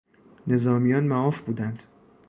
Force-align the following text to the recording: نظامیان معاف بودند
نظامیان 0.47 1.03
معاف 1.03 1.41
بودند 1.41 1.83